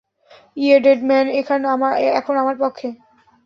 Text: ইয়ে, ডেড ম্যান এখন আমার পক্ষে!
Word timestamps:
ইয়ে, 0.57 0.77
ডেড 0.79 0.99
ম্যান 1.09 1.25
এখন 1.39 1.59
আমার 2.41 2.55
পক্ষে! 2.59 2.87